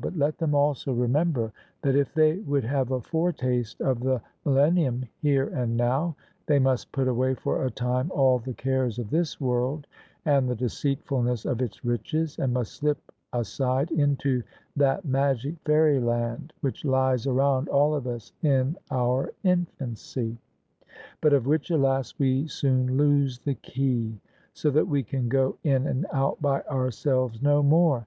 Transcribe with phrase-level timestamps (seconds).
[0.00, 1.52] But let them also remember
[1.82, 6.14] that if they would have a foretaste of the millen nium here and now,
[6.46, 9.88] they must put away for a time all the cares of this world
[10.24, 14.44] and the deceitfulness of its riches, and must slip aside into
[14.76, 20.38] that magic fairyland which lies around all of us in our infancy,
[21.20, 22.14] but of which, alas!
[22.16, 24.20] we soon lose the key,
[24.52, 28.06] so that we can go in and out by ourselves no more.